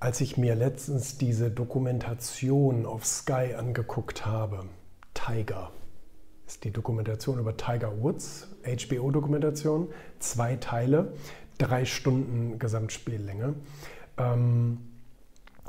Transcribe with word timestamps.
als 0.00 0.22
ich 0.22 0.38
mir 0.38 0.54
letztens 0.54 1.18
diese 1.18 1.50
Dokumentation 1.50 2.86
auf 2.86 3.04
Sky 3.04 3.54
angeguckt 3.56 4.24
habe, 4.24 4.64
Tiger, 5.12 5.70
ist 6.46 6.64
die 6.64 6.70
Dokumentation 6.70 7.38
über 7.38 7.58
Tiger 7.58 8.00
Woods, 8.00 8.48
HBO-Dokumentation, 8.64 9.88
zwei 10.18 10.56
Teile, 10.56 11.12
drei 11.58 11.84
Stunden 11.84 12.58
Gesamtspiellänge. 12.58 13.54
Ähm, 14.16 14.78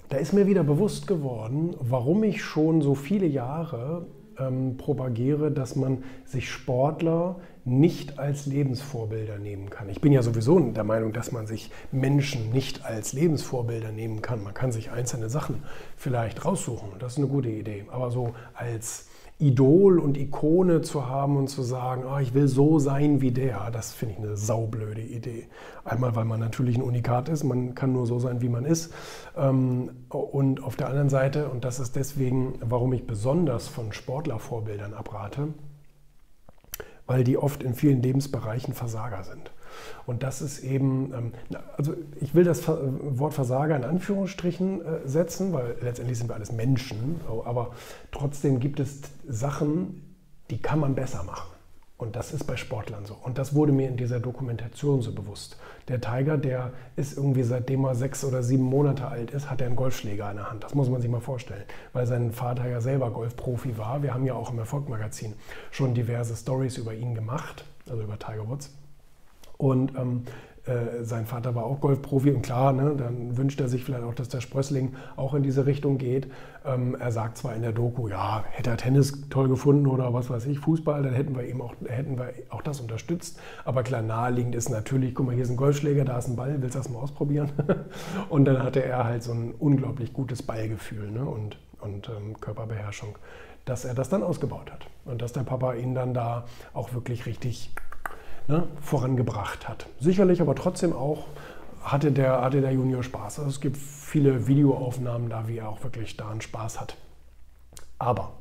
da 0.07 0.15
ist 0.15 0.31
mir 0.31 0.47
wieder 0.47 0.63
bewusst 0.63 1.07
geworden, 1.07 1.75
warum 1.79 2.23
ich 2.23 2.41
schon 2.41 2.81
so 2.81 2.95
viele 2.95 3.27
Jahre 3.27 4.07
ähm, 4.47 4.77
propagiere, 4.77 5.51
dass 5.51 5.75
man 5.75 6.03
sich 6.25 6.49
Sportler 6.49 7.37
nicht 7.63 8.17
als 8.17 8.47
Lebensvorbilder 8.47 9.37
nehmen 9.37 9.69
kann. 9.69 9.89
Ich 9.89 10.01
bin 10.01 10.11
ja 10.11 10.23
sowieso 10.23 10.59
der 10.59 10.83
Meinung, 10.83 11.13
dass 11.13 11.31
man 11.31 11.45
sich 11.45 11.69
Menschen 11.91 12.51
nicht 12.51 12.85
als 12.85 13.13
Lebensvorbilder 13.13 13.91
nehmen 13.91 14.21
kann. 14.21 14.43
Man 14.43 14.53
kann 14.53 14.71
sich 14.71 14.91
einzelne 14.91 15.29
Sachen 15.29 15.63
vielleicht 15.95 16.43
raussuchen. 16.43 16.89
Das 16.99 17.13
ist 17.13 17.17
eine 17.19 17.27
gute 17.27 17.49
Idee. 17.49 17.85
Aber 17.91 18.09
so 18.09 18.33
als 18.55 19.10
Idol 19.41 19.99
und 19.99 20.17
Ikone 20.17 20.81
zu 20.81 21.07
haben 21.07 21.35
und 21.35 21.47
zu 21.47 21.63
sagen, 21.63 22.03
oh, 22.05 22.19
ich 22.19 22.33
will 22.33 22.47
so 22.47 22.77
sein 22.77 23.21
wie 23.21 23.31
der, 23.31 23.71
das 23.71 23.93
finde 23.93 24.13
ich 24.13 24.19
eine 24.19 24.37
saublöde 24.37 25.01
Idee. 25.01 25.47
Einmal, 25.83 26.15
weil 26.15 26.25
man 26.25 26.39
natürlich 26.39 26.77
ein 26.77 26.83
Unikat 26.83 27.27
ist, 27.27 27.43
man 27.43 27.73
kann 27.73 27.91
nur 27.91 28.05
so 28.05 28.19
sein, 28.19 28.41
wie 28.41 28.49
man 28.49 28.65
ist. 28.65 28.93
Ähm, 29.35 29.89
und 30.09 30.63
auf 30.63 30.75
der 30.75 30.89
anderen 30.89 31.09
Seite, 31.09 31.49
und 31.49 31.65
das 31.65 31.79
ist 31.79 31.95
deswegen, 31.95 32.53
warum 32.61 32.93
ich 32.93 33.07
besonders 33.07 33.67
von 33.67 33.91
Sportlervorbildern 33.91 34.93
abrate, 34.93 35.47
weil 37.11 37.25
die 37.25 37.37
oft 37.37 37.61
in 37.61 37.73
vielen 37.73 38.01
Lebensbereichen 38.01 38.73
Versager 38.73 39.25
sind. 39.25 39.51
Und 40.05 40.23
das 40.23 40.41
ist 40.41 40.63
eben, 40.63 41.13
ähm, 41.13 41.33
also 41.75 41.93
ich 42.21 42.33
will 42.33 42.45
das 42.45 42.69
Wort 42.69 43.33
Versager 43.33 43.75
in 43.75 43.83
Anführungsstrichen 43.83 44.81
äh, 44.81 44.99
setzen, 45.05 45.51
weil 45.51 45.75
letztendlich 45.81 46.17
sind 46.17 46.29
wir 46.29 46.35
alles 46.35 46.53
Menschen, 46.53 47.19
aber 47.43 47.71
trotzdem 48.13 48.61
gibt 48.61 48.79
es 48.79 49.01
Sachen, 49.27 50.15
die 50.49 50.61
kann 50.61 50.79
man 50.79 50.95
besser 50.95 51.23
machen. 51.23 51.50
Und 52.01 52.15
das 52.15 52.33
ist 52.33 52.45
bei 52.45 52.57
Sportlern 52.57 53.05
so. 53.05 53.15
Und 53.21 53.37
das 53.37 53.53
wurde 53.53 53.71
mir 53.71 53.87
in 53.87 53.95
dieser 53.95 54.19
Dokumentation 54.19 55.03
so 55.03 55.11
bewusst. 55.11 55.57
Der 55.87 56.01
Tiger, 56.01 56.35
der 56.35 56.71
ist 56.95 57.15
irgendwie 57.15 57.43
seitdem 57.43 57.83
er 57.83 57.93
sechs 57.93 58.25
oder 58.25 58.41
sieben 58.41 58.63
Monate 58.63 59.07
alt 59.07 59.29
ist, 59.29 59.51
hat 59.51 59.61
er 59.61 59.67
einen 59.67 59.75
Golfschläger 59.75 60.31
in 60.31 60.37
der 60.37 60.49
Hand. 60.49 60.63
Das 60.63 60.73
muss 60.73 60.89
man 60.89 60.99
sich 60.99 61.11
mal 61.11 61.21
vorstellen, 61.21 61.61
weil 61.93 62.07
sein 62.07 62.31
Vater 62.31 62.67
ja 62.67 62.81
selber 62.81 63.11
Golfprofi 63.11 63.77
war. 63.77 64.01
Wir 64.01 64.15
haben 64.15 64.25
ja 64.25 64.33
auch 64.33 64.51
im 64.51 64.57
Erfolgmagazin 64.57 65.35
schon 65.69 65.93
diverse 65.93 66.35
Stories 66.35 66.79
über 66.79 66.95
ihn 66.95 67.13
gemacht, 67.13 67.65
also 67.87 68.01
über 68.01 68.17
Tiger 68.17 68.49
Woods. 68.49 68.75
Und 69.59 69.95
ähm, 69.95 70.23
äh, 70.65 71.03
sein 71.03 71.25
Vater 71.25 71.55
war 71.55 71.63
auch 71.63 71.79
Golfprofi 71.79 72.31
und 72.31 72.43
klar, 72.43 72.71
ne, 72.71 72.93
dann 72.95 73.35
wünscht 73.35 73.59
er 73.59 73.67
sich 73.67 73.83
vielleicht 73.83 74.03
auch, 74.03 74.13
dass 74.13 74.29
der 74.29 74.41
Sprössling 74.41 74.93
auch 75.15 75.33
in 75.33 75.41
diese 75.41 75.65
Richtung 75.65 75.97
geht. 75.97 76.31
Ähm, 76.63 76.95
er 76.99 77.11
sagt 77.11 77.37
zwar 77.37 77.55
in 77.55 77.63
der 77.63 77.71
Doku, 77.71 78.07
ja, 78.07 78.43
hätte 78.51 78.69
er 78.69 78.77
Tennis 78.77 79.27
toll 79.31 79.47
gefunden 79.47 79.87
oder 79.87 80.13
was 80.13 80.29
weiß 80.29 80.45
ich, 80.45 80.59
Fußball, 80.59 81.01
dann 81.01 81.13
hätten 81.13 81.35
wir 81.35 81.45
eben 81.45 81.61
auch, 81.61 81.73
hätten 81.87 82.19
wir 82.19 82.33
auch 82.49 82.61
das 82.61 82.79
unterstützt. 82.79 83.39
Aber 83.65 83.81
klar, 83.81 84.03
naheliegend 84.03 84.53
ist 84.53 84.69
natürlich, 84.69 85.15
guck 85.15 85.25
mal, 85.25 85.33
hier 85.33 85.43
ist 85.43 85.49
ein 85.49 85.57
Golfschläger, 85.57 86.05
da 86.05 86.19
ist 86.19 86.27
ein 86.27 86.35
Ball, 86.35 86.61
willst 86.61 86.75
du 86.75 86.79
das 86.79 86.89
mal 86.89 86.99
ausprobieren? 86.99 87.51
und 88.29 88.45
dann 88.45 88.61
hatte 88.61 88.83
er 88.83 89.03
halt 89.05 89.23
so 89.23 89.31
ein 89.31 89.55
unglaublich 89.57 90.13
gutes 90.13 90.43
Ballgefühl 90.43 91.09
ne, 91.09 91.25
und, 91.25 91.57
und 91.79 92.09
ähm, 92.09 92.39
Körperbeherrschung, 92.39 93.17
dass 93.65 93.83
er 93.83 93.95
das 93.95 94.09
dann 94.09 94.21
ausgebaut 94.21 94.71
hat. 94.71 94.85
Und 95.05 95.23
dass 95.23 95.33
der 95.33 95.41
Papa 95.41 95.73
ihn 95.73 95.95
dann 95.95 96.13
da 96.13 96.45
auch 96.73 96.93
wirklich 96.93 97.25
richtig 97.25 97.71
ne, 98.47 98.67
vorangebracht 98.81 99.67
hat. 99.67 99.87
Sicherlich 99.99 100.41
aber 100.41 100.55
trotzdem 100.55 100.93
auch 100.93 101.27
hatte 101.81 102.11
der, 102.11 102.41
hatte 102.41 102.61
der 102.61 102.71
Junior 102.71 103.03
Spaß. 103.03 103.39
Also 103.39 103.49
es 103.49 103.59
gibt 103.59 103.77
viele 103.77 104.47
Videoaufnahmen 104.47 105.29
da, 105.29 105.47
wie 105.47 105.57
er 105.57 105.69
auch 105.69 105.83
wirklich 105.83 106.17
da 106.17 106.29
einen 106.29 106.41
Spaß 106.41 106.79
hat. 106.79 106.97
Aber 107.97 108.33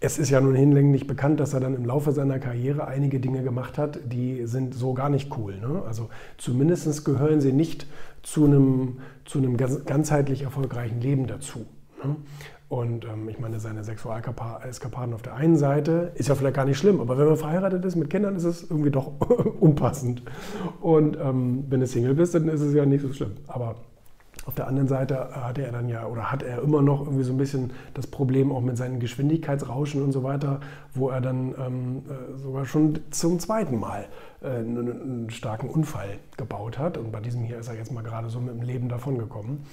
es 0.00 0.18
ist 0.18 0.28
ja 0.30 0.40
nun 0.40 0.54
hinlänglich 0.54 1.06
bekannt, 1.06 1.40
dass 1.40 1.54
er 1.54 1.60
dann 1.60 1.74
im 1.74 1.86
Laufe 1.86 2.12
seiner 2.12 2.38
Karriere 2.38 2.86
einige 2.86 3.20
Dinge 3.20 3.42
gemacht 3.42 3.78
hat, 3.78 4.00
die 4.04 4.46
sind 4.46 4.74
so 4.74 4.92
gar 4.92 5.08
nicht 5.08 5.36
cool. 5.38 5.58
Ne? 5.58 5.82
Also 5.86 6.10
zumindest 6.36 7.04
gehören 7.04 7.40
sie 7.40 7.52
nicht 7.52 7.86
zu 8.22 8.44
einem, 8.44 8.98
zu 9.24 9.38
einem 9.38 9.56
ganzheitlich 9.56 10.42
erfolgreichen 10.42 11.00
Leben 11.00 11.26
dazu. 11.26 11.64
Ne? 12.04 12.16
Und 12.68 13.04
ähm, 13.04 13.28
ich 13.28 13.38
meine, 13.38 13.60
seine 13.60 13.84
Sexualeskapaden 13.84 15.14
auf 15.14 15.22
der 15.22 15.34
einen 15.34 15.56
Seite 15.56 16.12
ist 16.14 16.28
ja 16.28 16.34
vielleicht 16.34 16.56
gar 16.56 16.64
nicht 16.64 16.78
schlimm, 16.78 17.00
aber 17.00 17.18
wenn 17.18 17.26
man 17.26 17.36
verheiratet 17.36 17.84
ist 17.84 17.94
mit 17.94 18.10
Kindern, 18.10 18.36
ist 18.36 18.44
es 18.44 18.62
irgendwie 18.62 18.90
doch 18.90 19.12
unpassend. 19.60 20.22
Und 20.80 21.16
ähm, 21.20 21.64
wenn 21.68 21.80
du 21.80 21.86
Single 21.86 22.14
bist, 22.14 22.34
dann 22.34 22.48
ist 22.48 22.62
es 22.62 22.74
ja 22.74 22.86
nicht 22.86 23.02
so 23.02 23.12
schlimm. 23.12 23.32
Aber 23.46 23.76
auf 24.46 24.54
der 24.54 24.66
anderen 24.66 24.88
Seite 24.88 25.30
hatte 25.32 25.62
er 25.62 25.72
dann 25.72 25.88
ja 25.88 26.06
oder 26.06 26.30
hat 26.30 26.42
er 26.42 26.62
immer 26.62 26.82
noch 26.82 27.02
irgendwie 27.02 27.22
so 27.22 27.32
ein 27.32 27.38
bisschen 27.38 27.70
das 27.94 28.06
Problem 28.06 28.52
auch 28.52 28.60
mit 28.60 28.76
seinen 28.76 29.00
Geschwindigkeitsrauschen 29.00 30.02
und 30.02 30.12
so 30.12 30.22
weiter, 30.22 30.60
wo 30.92 31.08
er 31.08 31.20
dann 31.20 31.54
ähm, 31.58 32.02
äh, 32.08 32.36
sogar 32.38 32.66
schon 32.66 32.98
zum 33.10 33.38
zweiten 33.38 33.78
Mal 33.78 34.06
äh, 34.42 34.48
einen, 34.48 35.30
starken 35.30 35.68
Unfall 35.68 36.18
gebaut 36.36 36.78
hat. 36.78 36.98
Und 36.98 37.12
bei 37.12 37.20
diesem 37.20 37.42
hier 37.42 37.58
ist 37.58 37.68
er 37.68 37.76
jetzt 37.76 37.92
mal 37.92 38.02
gerade 38.02 38.28
so 38.28 38.40
mit 38.40 38.54
dem 38.54 38.62
Leben 38.62 38.88
davongekommen. 38.88 39.64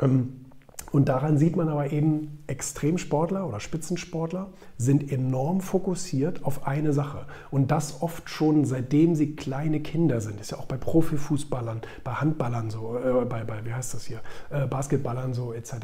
Ähm, 0.00 0.49
und 0.92 1.08
daran 1.08 1.38
sieht 1.38 1.56
man 1.56 1.68
aber 1.68 1.92
eben, 1.92 2.42
Extremsportler 2.46 3.46
oder 3.46 3.60
Spitzensportler 3.60 4.48
sind 4.76 5.12
enorm 5.12 5.60
fokussiert 5.60 6.44
auf 6.44 6.66
eine 6.66 6.92
Sache. 6.92 7.26
Und 7.50 7.70
das 7.70 8.02
oft 8.02 8.28
schon 8.28 8.64
seitdem 8.64 9.14
sie 9.14 9.36
kleine 9.36 9.80
Kinder 9.80 10.20
sind. 10.20 10.40
Ist 10.40 10.50
ja 10.50 10.58
auch 10.58 10.66
bei 10.66 10.76
Profifußballern, 10.76 11.82
bei 12.02 12.12
Handballern 12.12 12.70
so, 12.70 12.98
äh, 12.98 13.24
bei, 13.24 13.44
bei, 13.44 13.64
wie 13.64 13.72
heißt 13.72 13.94
das 13.94 14.06
hier, 14.06 14.20
äh, 14.50 14.66
Basketballern 14.66 15.32
so 15.32 15.52
etc., 15.52 15.74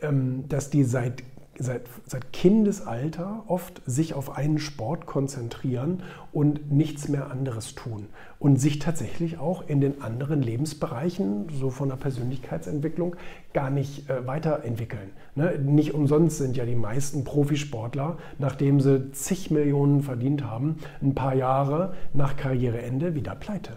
ähm, 0.00 0.44
dass 0.48 0.70
die 0.70 0.84
seit 0.84 1.24
seit, 1.60 1.82
seit 2.06 2.32
Kindesalter 2.32 3.44
oft 3.46 3.82
sich 3.86 4.14
auf 4.14 4.36
einen 4.36 4.58
Sport 4.58 5.06
konzentrieren 5.06 6.02
und 6.32 6.72
nichts 6.72 7.08
mehr 7.08 7.30
anderes 7.30 7.74
tun. 7.74 8.06
Und 8.38 8.60
sich 8.60 8.78
tatsächlich 8.78 9.38
auch 9.38 9.68
in 9.68 9.80
den 9.80 10.02
anderen 10.02 10.42
Lebensbereichen, 10.42 11.48
so 11.52 11.70
von 11.70 11.90
der 11.90 11.96
Persönlichkeitsentwicklung, 11.96 13.16
gar 13.52 13.70
nicht 13.70 14.08
äh, 14.08 14.26
weiterentwickeln. 14.26 15.10
Ne? 15.34 15.58
Nicht 15.58 15.92
umsonst 15.94 16.38
sind 16.38 16.56
ja 16.56 16.64
die 16.64 16.74
meisten 16.74 17.24
Profisportler, 17.24 18.16
nachdem 18.38 18.80
sie 18.80 19.12
zig 19.12 19.50
Millionen 19.50 20.02
verdient 20.02 20.44
haben, 20.44 20.78
ein 21.02 21.14
paar 21.14 21.34
Jahre 21.34 21.94
nach 22.14 22.36
Karriereende 22.36 23.14
wieder 23.14 23.34
pleite 23.34 23.76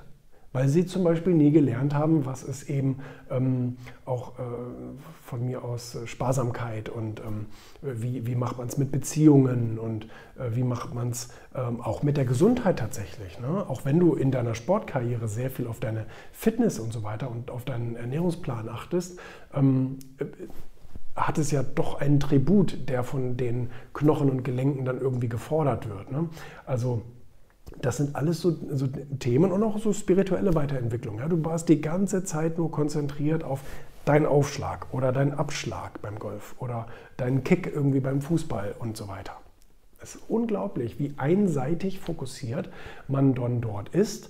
weil 0.54 0.70
sie 0.70 0.86
zum 0.86 1.04
Beispiel 1.04 1.34
nie 1.34 1.52
gelernt 1.52 1.94
haben, 1.94 2.26
was 2.26 2.44
ist 2.44 2.70
eben 2.70 3.00
ähm, 3.30 3.78
auch 4.06 4.40
äh, 4.40 4.44
von 5.24 5.46
mir 5.46 5.64
aus 5.64 5.96
äh, 5.96 6.08
Sparsamkeit 6.08 6.90
und 6.90 7.20
ähm, 7.20 7.48
wie, 7.82 8.26
wie 8.28 8.36
macht 8.36 8.60
man 8.60 8.68
es 8.68 8.78
mit 8.78 8.92
Beziehungen 8.92 9.80
und 9.80 10.06
äh, 10.38 10.56
wie 10.56 10.64
macht 10.64 10.94
man 10.94 11.10
es 11.10 11.30
ähm, 11.56 11.82
auch 11.82 12.04
mit 12.04 12.18
der 12.18 12.26
Gesundheit 12.26 12.80
tatsächlich. 12.80 13.40
Ne? 13.40 13.66
Auch 13.68 13.84
wenn 13.84 14.00
du 14.00 14.14
in 14.14 14.32
deiner 14.32 14.54
Sportkarriere 14.54 15.28
sehr 15.28 15.50
viel 15.50 15.68
auf 15.68 15.80
deine 15.80 16.06
Fitness 16.32 16.80
und 16.80 16.94
so 16.94 17.04
weiter 17.04 17.30
und 17.30 17.50
auf 17.50 17.66
deinen 17.66 17.96
Ernährungsplan 17.96 18.70
achtest, 18.70 19.20
ähm, 19.54 19.98
äh, 20.20 20.26
hat 21.16 21.38
es 21.38 21.52
ja 21.52 21.62
doch 21.64 22.00
einen 22.00 22.20
Tribut, 22.20 22.90
der 22.90 23.04
von 23.04 23.38
den 23.38 23.70
Knochen 23.94 24.30
und 24.30 24.44
Gelenken 24.44 24.86
dann 24.86 25.00
irgendwie 25.00 25.30
gefordert 25.30 25.88
wird. 25.90 26.12
Ne? 26.12 26.30
Also 26.66 27.04
das 27.82 27.98
sind 27.98 28.16
alles 28.16 28.42
so, 28.42 28.56
so, 28.70 28.88
Themen 29.20 29.52
und 29.52 29.64
auch 29.64 29.78
so 29.78 29.94
spirituelle 29.94 30.56
Weiterentwicklung. 30.56 31.20
Ja? 31.20 31.28
Du 31.28 31.44
warst 31.44 31.70
die 31.70 31.82
ganze 31.82 32.24
Zeit 32.24 32.58
nur 32.58 32.72
konzentriert 32.72 33.44
auf 33.44 33.62
deinen 34.06 34.26
Aufschlag 34.26 34.88
oder 34.94 35.12
deinen 35.12 35.34
Abschlag 35.34 36.02
beim 36.02 36.20
Golf 36.20 36.56
oder 36.60 36.88
deinen 37.18 37.44
Kick 37.44 37.72
irgendwie 37.74 38.00
beim 38.00 38.22
Fußball 38.22 38.76
und 38.80 38.98
so 38.98 39.08
weiter. 39.08 39.34
Es 40.02 40.16
ist 40.16 40.24
unglaublich, 40.28 41.00
wie 41.00 41.14
einseitig 41.16 42.02
fokussiert 42.02 42.70
man 43.08 43.34
dann 43.36 43.62
dort 43.62 43.90
ist. 43.90 44.30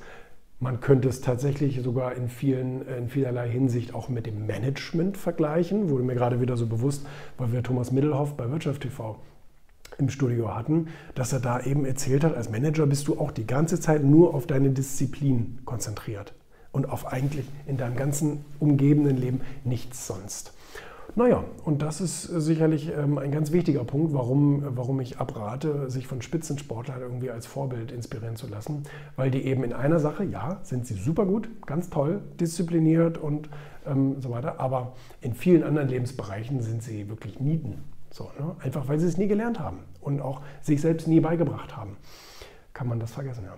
Man 0.60 0.80
könnte 0.80 1.10
es 1.10 1.22
tatsächlich 1.22 1.82
sogar 1.82 2.14
in, 2.14 2.30
vielen, 2.30 2.88
in 2.88 3.10
vielerlei 3.10 3.50
Hinsicht 3.50 3.94
auch 3.96 4.08
mit 4.08 4.28
dem 4.28 4.46
Management 4.46 5.18
vergleichen. 5.18 5.90
Wurde 5.90 6.04
mir 6.04 6.14
gerade 6.14 6.40
wieder 6.40 6.56
so 6.56 6.68
bewusst, 6.68 7.06
weil 7.38 7.52
wir 7.52 7.64
Thomas 7.64 7.92
Middelhoff 7.92 8.38
bei 8.38 8.50
Wirtschaft 8.50 8.84
TV 8.84 9.18
im 9.98 10.10
Studio 10.10 10.56
hatten, 10.56 10.88
dass 11.16 11.34
er 11.34 11.40
da 11.40 11.62
eben 11.62 11.86
erzählt 11.86 12.24
hat, 12.24 12.36
als 12.36 12.50
Manager 12.50 12.86
bist 12.86 13.08
du 13.08 13.20
auch 13.20 13.32
die 13.32 13.48
ganze 13.48 13.80
Zeit 13.80 14.04
nur 14.04 14.34
auf 14.34 14.48
deine 14.48 14.70
Disziplin 14.70 15.60
konzentriert 15.66 16.34
und 16.72 16.90
auf 16.90 17.08
eigentlich 17.08 17.46
in 17.68 17.78
deinem 17.78 17.96
ganzen 17.96 18.46
umgebenden 18.60 19.18
Leben 19.18 19.42
nichts 19.64 20.08
sonst. 20.08 20.54
Naja, 21.16 21.44
und 21.64 21.84
das 21.84 22.02
ist 22.02 22.24
sicherlich 22.24 22.92
ähm, 22.92 23.20
ein 23.20 23.32
ganz 23.32 23.52
wichtiger 23.52 23.84
Punkt, 23.84 24.14
warum, 24.14 24.64
warum 24.76 25.00
ich 25.00 25.20
abrate, 25.20 25.92
sich 25.92 26.08
von 26.08 26.24
Spitzensportlern 26.24 27.02
irgendwie 27.02 27.30
als 27.30 27.46
Vorbild 27.46 27.92
inspirieren 27.92 28.36
zu 28.36 28.48
lassen, 28.48 28.84
weil 29.16 29.30
die 29.30 29.44
eben 29.46 29.64
in 29.64 29.74
einer 29.74 30.00
Sache, 30.00 30.24
ja, 30.24 30.60
sind 30.64 30.88
sie 30.88 30.96
super 30.96 31.28
gut, 31.28 31.50
ganz 31.68 31.92
toll, 31.92 32.22
diszipliniert 32.40 33.20
und 33.20 33.48
ähm, 33.86 34.22
so 34.22 34.32
weiter, 34.32 34.60
aber 34.60 34.94
in 35.22 35.36
vielen 35.36 35.62
anderen 35.62 35.88
Lebensbereichen 35.88 36.62
sind 36.62 36.82
sie 36.82 37.08
wirklich 37.10 37.40
Nieten. 37.40 37.84
So, 38.14 38.32
ne? 38.40 38.56
Einfach 38.60 38.88
weil 38.88 39.00
sie 39.00 39.08
es 39.08 39.18
nie 39.18 39.28
gelernt 39.28 39.60
haben 39.60 39.80
und 40.00 40.22
auch 40.22 40.42
sich 40.62 40.80
selbst 40.82 41.08
nie 41.08 41.20
beigebracht 41.20 41.76
haben. 41.76 41.98
Kann 42.72 42.88
man 42.88 43.00
das 43.00 43.12
vergessen, 43.12 43.44
ja. 43.46 43.56